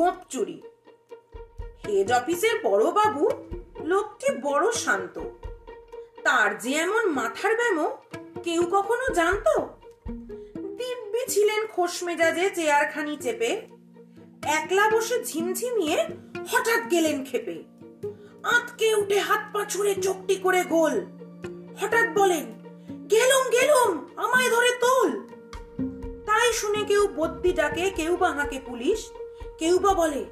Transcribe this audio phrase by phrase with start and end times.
[0.00, 0.62] গোপ চুরি।
[1.88, 3.30] হেড অফিসের বড় বাবু
[3.84, 5.20] লোকটি বড় শান্ত।
[6.22, 7.96] তার যে এমন মাথার ব্যামো
[8.42, 9.68] কেউ কখনো জানতো?
[10.78, 13.60] দিব্যি ছিলেন খোশ মেজাজে চেয়ারখানি চেপে।
[14.42, 16.06] একলা বসে ঝিমঝিমিয়ে
[16.50, 17.62] হঠাৎ গেলেন খেপে।
[18.42, 21.00] আঁতকে উঠে হাত পা ছুঁড়ে চোখটি করে গোল।
[21.80, 22.46] হঠাৎ বলেন,
[23.10, 25.10] গেলুম গেলুম, আমায় ধরে তোল।
[26.26, 29.10] তাই শুনে কেউ বদ্যি ডাকে, কেউ বা হাঁকে পুলিশ।
[29.60, 30.24] কেউ বা বলে,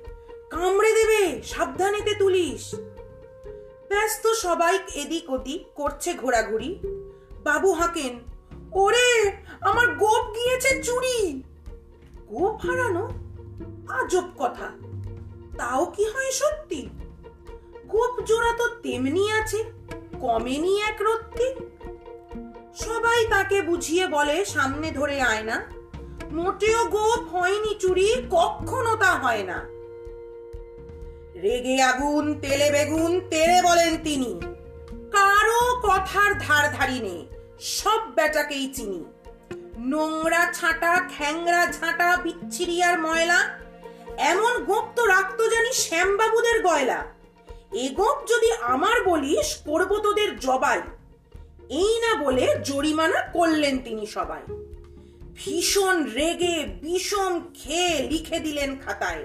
[0.50, 2.74] কামড়ে দেবে, সাবধানেতে তুলিস।
[3.88, 6.78] ব্যস্ত সবাই এদিক ওদিক করছে ঘোরাঘুরি।
[7.44, 8.18] বাবু হাঁকেন,
[8.72, 11.42] ওরে, আমার গোপ গিয়েছে চুরি।
[12.26, 13.10] গোপ হারানো?
[13.88, 14.70] আজব কথা।
[15.58, 16.88] তাও কি হয় সত্যি?
[17.86, 19.64] গোপ জোড়া তো তেমনি আছে,
[20.20, 21.54] কমেনি এক রত্তি?
[22.74, 25.77] সবাই তাকে বুঝিয়ে বলে সামনে ধরে আয় না।
[26.32, 29.66] মোটেও গোপ হয়নি চুরি, কখনো তা হয় না।
[31.42, 34.40] রেগে আগুন, তেলে বেগুন, তেরে বলেন তিনি।
[35.12, 37.28] কারও কথার ধার ধারি নেই,
[37.60, 39.04] সব বেটাকেই চিনি।
[39.78, 43.48] নোংরা ছাটা, খ্যাংরা ঝাঁটা বিচ্ছিরি আর ময়লা,
[44.18, 47.06] এমন গোপ তো রাখতো জানি শ্যামবাবুদের গয়লা।
[47.72, 50.80] এ গোপ যদি আমার বলিস, করব তোদের জবাই।
[51.70, 54.40] এই না বলে জরিমানা করলেন তিনি সবাই।
[55.44, 59.24] ভীষণ রেগে বিষম খেয়ে লিখে দিলেন খাতায়।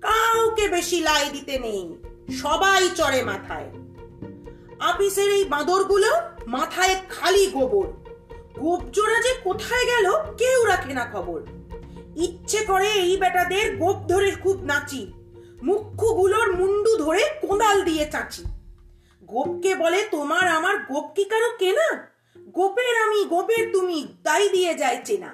[0.00, 1.98] কাউকে বেশি লাই দিতে নেই,
[2.36, 3.70] সবাই চড়ে মাথায়।
[4.80, 6.10] আপিসের এই বাঁদরগুলো
[6.46, 7.86] মাথায় খালি গোবর।
[8.58, 11.40] গোপজোড়া যে কোথায় গেল, কেউ রাখে না খবর।
[12.16, 15.12] ইচ্ছে করে এই বেটাদের গোপ ধরে খুব নাচি,
[15.62, 18.44] মুখ্যগুলোর মুন্ডু ধরে কোদাল দিয়ে চাচি।
[19.22, 22.11] গোপকে বলে, তোমার আমার গোপ কি কারও কেনা?
[22.36, 25.30] গোপের আমি, গোপের তুমি, তাই দিয়ে যায় চেনা।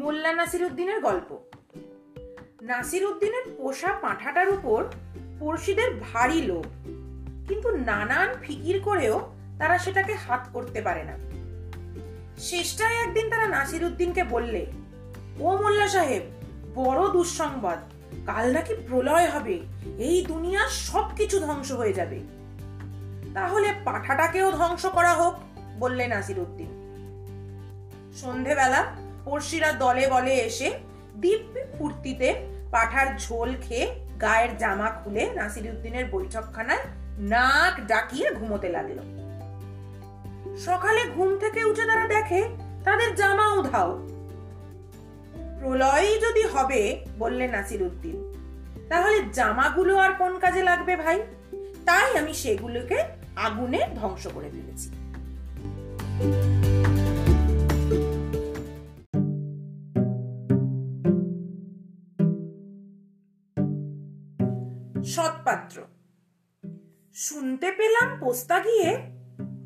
[0.00, 1.30] মোল্লা নাসির উদ্দিনের গল্প।
[2.62, 4.80] নাসির উদ্দিনের পোষা পাঁঠাটার উপর
[5.40, 6.66] পড়শিদের ভারী লোভ,
[7.48, 9.16] কিন্তু নানান ফিকির করেও
[9.58, 11.14] তারা সেটাকে হাত করতে পারে না।
[12.38, 14.62] শেষটায় একদিন তারা নাসির উদ্দিনকে বললে,
[15.40, 16.24] ও মোল্লা সাহেব
[16.74, 17.78] বড় দুঃসংবাদ।
[18.26, 19.60] কাল নাকি প্রলয় হবে।
[19.98, 22.18] এই দুনিয়ার সবকিছু ধ্বংস হয়ে যাবে।
[23.34, 25.34] তাহলে পাঠাটাকেও ধ্বংস করা হোক,
[25.78, 26.70] বললেন নাসির উদ্দিন
[28.16, 28.84] সন্ধেবেলা
[29.24, 30.78] পড়শিরা দলে বলে এসে
[31.20, 32.28] দিব্যি ফুর্তিতে
[32.70, 36.84] পাঠার ঝোল খেয়ে গায়ের জামা খুলে নাসির উদ্দিনের বৈঠকখানায়
[37.18, 38.98] নাক ডাকিয়ে ঘুমোতে লাগল।
[40.58, 42.48] সকালে ঘুম থেকে উঠে তারা দেখে
[42.84, 43.90] তাদের জামা উধাও।
[45.64, 46.80] প্রলয় যদি হবে
[47.18, 48.16] বললে নাসির উদ্দিন,
[48.88, 51.18] তাহলে জামাগুলো আর কোন কাজে লাগবে ভাই?
[51.84, 52.98] তাই আমি সেগুলোকে
[53.36, 54.88] আগুনে ধ্বংস করে ফেলেছি।
[65.10, 65.76] সৎপাত্র,
[67.14, 68.88] শুনতে পেলাম পোস্তা গিয়ে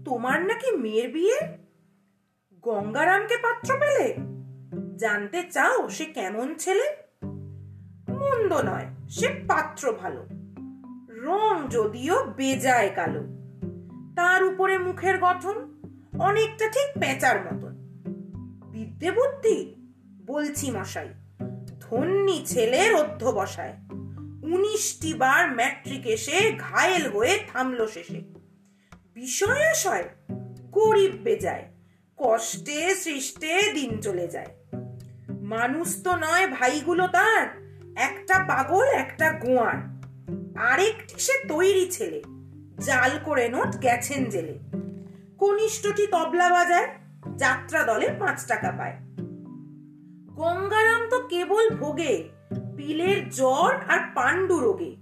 [0.05, 1.39] তোমার নাকি মেয়ের বিয়ে?
[2.63, 4.15] গঙ্গারামকে পাত্র পেলে?
[4.97, 6.97] জানতে চাও সে কেমন ছেলে?
[8.09, 10.27] মন্দ নয়, সে পাত্র ভালো।
[11.09, 13.23] রং যদিও বেজায় কালো।
[14.17, 15.83] তার উপরে মুখের গঠন
[16.19, 17.75] অনেকটা ঠিক পেঁচার মতন।
[18.73, 19.75] বিদ্যে বুদ্ধি,
[20.27, 21.09] বলছি মশাই,
[21.81, 23.73] ধন্যী ছেলের অধ্যবসায়।
[24.43, 28.21] উনিশটি বার ম্যাট্রিক এসে ঘায়েল হয়ে থামলো শেষে।
[29.15, 30.05] বিষয় আশয়
[30.71, 31.65] গরিব বেজায়,
[32.17, 34.58] কষ্টে সৃষ্টে দিন চলে যায়।
[35.49, 37.47] মানুষ তো নয়, ভাইগুলো তার।
[37.97, 39.75] একটা পাগল, একটা গোয়ার।
[40.59, 42.23] আরেকটি সে তৈরি ছেলে।
[42.79, 44.59] জাল করে নোট গেছেন জেলে।
[45.39, 46.89] কনিষ্ঠটি তবলা বাজায়,
[47.37, 48.97] যাত্রা দলে পাঁচ টাকা পায়।
[50.27, 52.29] গঙ্গারাম তো কেবল ভোগে,
[52.77, 54.97] পিলের জ্বর আর পাণ্ডু রোগে।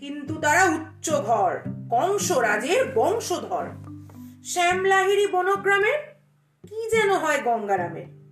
[0.00, 1.58] কিন্তু তারা উচ্চ ঘর
[1.90, 3.66] কংসরাজের বংশধর।
[4.44, 5.98] শ্যামলাহিরি বনগ্রামের,
[6.62, 8.22] কি যেন হয় গঙ্গারামের।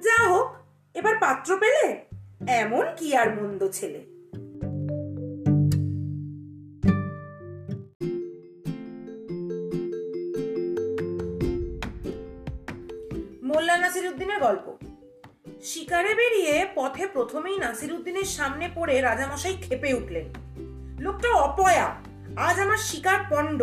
[0.00, 0.63] যা হোক
[0.94, 2.04] এবার পাত্র পেলে?
[2.52, 4.00] এমন কি আর মন্দ ছেলে?
[13.42, 14.76] মোল্লা নাসির উদ্দিনের গল্প।
[15.62, 20.26] শিকারে বেরিয়ে পথে প্রথমেই নাসির উদ্দিনের সামনে পড়ে রাজামশাই খেপে উঠলেন।
[20.98, 21.94] লোকটা অপয়া,
[22.36, 23.62] আজ আমার শিকার পণ্ড,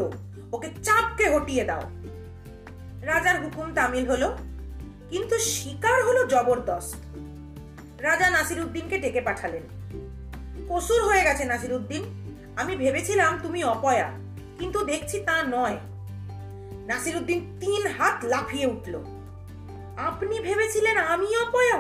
[0.52, 1.82] ওকে চাপকে হটিয়ে দাও।
[3.02, 4.38] রাজার হুকুম তামিল হলো
[5.12, 6.94] কিন্তু শিকার হলো জবরদস্ত।
[8.08, 9.64] রাজা নাসির উদ্দিনকে ডেকে পাঠালেন।
[10.70, 12.04] কসুর হয়ে গেছে নাসির উদ্দিন
[12.56, 14.08] আমি ভেবেছিলাম তুমি অপয়া,
[14.60, 15.78] কিন্তু দেখছি তা নয়।
[16.88, 18.94] নাসিরুদ্দিন তিন হাত লাফিয়ে উঠল।
[19.98, 21.80] আপনি ভেবেছিলেন আমি অপয়া?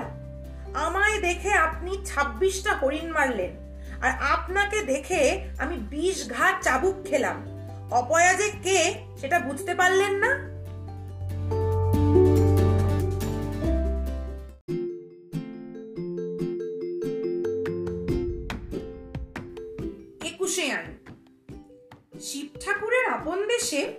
[0.86, 3.52] আমায় দেখে আপনি ছাব্বিশটা হরিণ মারলেন,
[4.02, 5.22] আর আপনাকে দেখে
[5.58, 7.38] আমি বিষ ঘাট চাবুক খেলাম।
[7.92, 8.80] অপয়া যে কে,
[9.22, 10.32] সেটা বুঝতে পারলেন না?
[22.22, 23.94] শিব ঠাকুরের আপন দেশে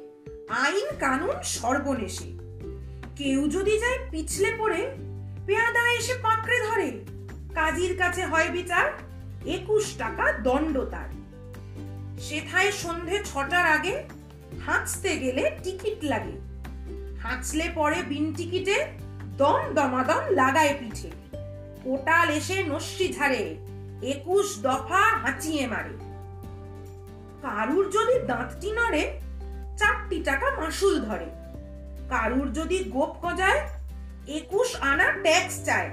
[0.48, 2.30] আইন কানুন সর্বনেশে।
[3.16, 4.96] কেউ যদি যায় পিছলে পড়ে,
[5.46, 7.04] পেয়াদা এসে পাকড়ে ধরে।
[7.54, 8.90] কাজীর কাছে হয় বিচার,
[9.46, 11.08] একুশ টাকা দণ্ড তার।
[12.20, 14.02] সেথায় সন্ধে ছটার আগে
[14.66, 16.38] হাঁচতে গেলে টিকিট লাগে।
[17.22, 18.86] হাঁচলে পরে বিন টিকিটে,
[19.36, 21.10] দম দমাদম লাগায় পিঠে।
[21.84, 23.56] কোটাল এসে নস্যি ঝাড়ে,
[24.02, 26.11] একুশ দফা হাঁচিয়ে মারে।
[27.52, 29.20] কারুর যদি দাঁতটি নড়ে
[29.78, 31.26] চারটি টাকা মাসুল ধরে।
[32.08, 33.60] কারুর যদি গোপ গজায়,
[34.28, 35.90] একুশ আনা ট্যাক্স চায়।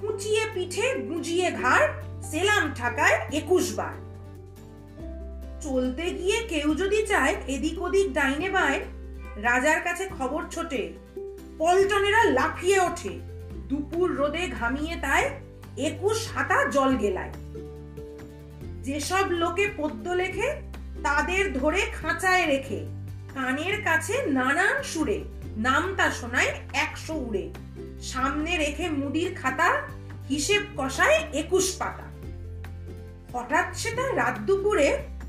[0.00, 1.86] খুঁচিয়ে পিঠে গুঁজিয়ে ঘাড়,
[2.22, 3.94] সেলাম ঠাকায় একুশ বার।
[5.60, 8.80] চলতে গিয়ে কেউ যদি চায়, এদিক ওদিক ডাইনে বায়।
[9.36, 10.92] রাজার কাছে খবর ছোটে,
[11.58, 13.18] পল্টনেরা লাফিয়ে ওঠে।
[13.68, 15.30] দুপুর রোদে ঘামিয়ে তাই
[15.76, 17.30] একুশ হাতা জল গেলায়।
[18.86, 20.48] যেসব লোকে পদ্য লেখে,
[21.02, 22.80] তাদের ধরে খাঁচায় রেখে,
[23.34, 25.18] কানের কাছে নানান সুরে
[25.56, 27.44] নামতা শোনায় একশো উড়ে।
[28.02, 29.68] সামনে রেখে মুদির খাতা,
[30.28, 32.06] হিসেব কষায় একুশ পাতা।
[33.32, 34.88] হঠাৎ সেটা রাত দুপুরে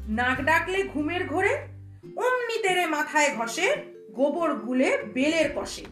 [0.10, 1.54] নাক ডাকলে ঘুমের ঘোরে,
[2.18, 3.68] অমনি তেরে মাথায় ঘষে,
[4.12, 5.86] গোবর গুলে বেলের কষে।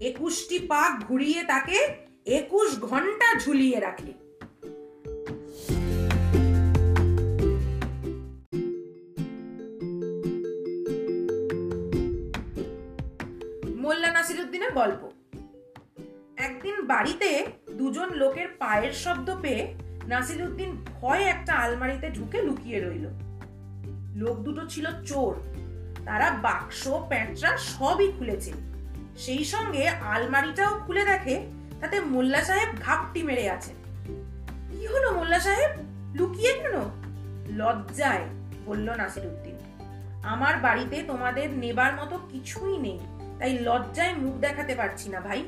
[0.00, 1.78] একুশটি পাক ঘুরিয়ে তাকে
[2.26, 4.21] একুশ ঘণ্টা ঝুলিয়ে রাখে
[17.92, 19.62] দুজন লোকের পায়ের শব্দ পেয়ে
[20.08, 23.06] নাসিরুদ্দিন ভয়ে একটা আলমারিতে ঢুকে লুকিয়ে রইল।
[24.14, 25.32] লোক দুটো ছিল চোর।
[26.04, 28.52] তারা বাক্স, প্যাঁচরা সবই খুলেছে।
[29.16, 31.36] সেই সঙ্গে আলমারিটাও খুলে দেখে
[31.80, 33.76] তাতে মোল্লা সাহেব ঘাপটি মেরে আছেন।
[34.70, 35.70] কি হলো মোল্লা সাহেব?
[36.14, 36.76] লুকিয়ে কেন?
[37.56, 38.24] লজ্জায়
[38.64, 39.56] বলল নাসিরুদ্দিন
[40.24, 42.98] আমার বাড়িতে তোমাদের নেবার মতো কিছুই নেই,
[43.38, 45.42] তাই লজ্জায় মুখ দেখাতে পারছি না ভাই।